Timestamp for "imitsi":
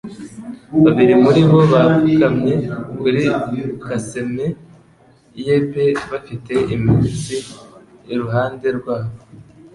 6.75-7.35